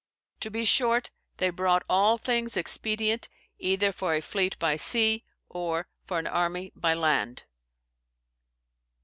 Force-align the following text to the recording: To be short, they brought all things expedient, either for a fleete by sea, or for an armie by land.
To 0.39 0.49
be 0.49 0.65
short, 0.65 1.11
they 1.37 1.51
brought 1.51 1.83
all 1.87 2.17
things 2.17 2.57
expedient, 2.57 3.29
either 3.59 3.91
for 3.91 4.15
a 4.15 4.19
fleete 4.19 4.57
by 4.57 4.75
sea, 4.75 5.23
or 5.47 5.89
for 6.07 6.17
an 6.17 6.25
armie 6.25 6.71
by 6.75 6.95
land. 6.95 7.43